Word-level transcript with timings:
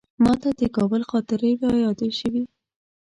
ماته 0.23 0.49
د 0.59 0.61
کابل 0.77 1.01
خاطرې 1.11 1.51
رایادې 1.61 2.09
شوې. 2.19 2.43